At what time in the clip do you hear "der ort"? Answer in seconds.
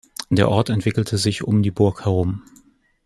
0.31-0.71